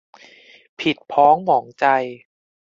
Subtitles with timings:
[0.79, 1.85] ผิดพ้องหมองใจ